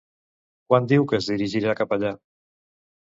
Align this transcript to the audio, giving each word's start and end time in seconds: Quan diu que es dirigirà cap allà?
Quan 0.71 0.87
diu 0.93 1.05
que 1.11 1.19
es 1.19 1.29
dirigirà 1.33 1.77
cap 1.83 1.93
allà? 1.99 2.15